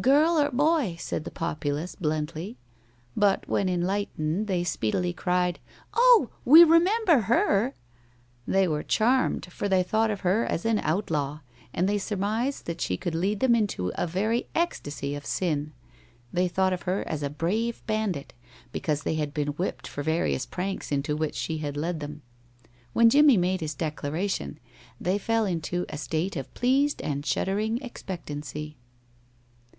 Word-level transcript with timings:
"Girl 0.00 0.40
or 0.40 0.50
boy?" 0.50 0.96
said 0.98 1.22
the 1.24 1.30
populace, 1.30 1.94
bluntly; 1.94 2.56
but, 3.14 3.46
when 3.46 3.68
enlightened, 3.68 4.48
they 4.48 4.64
speedily 4.64 5.12
cried, 5.12 5.60
"Oh, 5.94 6.30
we 6.46 6.64
remember 6.64 7.20
her!" 7.20 7.74
They 8.44 8.66
were 8.66 8.82
charmed, 8.82 9.52
for 9.52 9.68
they 9.68 9.82
thought 9.84 10.10
of 10.10 10.20
her 10.20 10.44
as 10.46 10.64
an 10.64 10.80
outlaw, 10.80 11.40
and 11.74 11.88
they 11.88 11.98
surmised 11.98 12.64
that 12.64 12.80
she 12.80 12.96
could 12.96 13.14
lead 13.14 13.38
them 13.40 13.54
into 13.54 13.92
a 13.94 14.06
very 14.08 14.48
ecstasy 14.56 15.14
of 15.14 15.26
sin. 15.26 15.72
They 16.32 16.48
thought 16.48 16.72
of 16.72 16.82
her 16.82 17.06
as 17.06 17.22
a 17.22 17.30
brave 17.30 17.86
bandit, 17.86 18.32
because 18.72 19.02
they 19.02 19.14
had 19.16 19.32
been 19.34 19.48
whipped 19.48 19.86
for 19.86 20.02
various 20.02 20.46
pranks 20.46 20.90
into 20.90 21.14
which 21.16 21.36
she 21.36 21.58
had 21.58 21.76
led 21.76 22.00
them. 22.00 22.22
When 22.94 23.10
Jimmie 23.10 23.36
made 23.36 23.60
his 23.60 23.74
declaration, 23.74 24.58
they 24.98 25.18
fell 25.18 25.44
into 25.44 25.84
a 25.90 25.98
state 25.98 26.34
of 26.34 26.52
pleased 26.54 27.02
and 27.02 27.24
shuddering 27.24 27.78
expectancy. 27.82 28.78